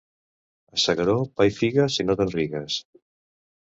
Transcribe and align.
A 0.77 0.81
S'Agaró, 0.85 1.15
pa 1.37 1.49
i 1.51 1.55
figues 1.61 2.01
i 2.01 2.09
no 2.09 2.19
te'n 2.25 2.37
rigues. 2.39 2.85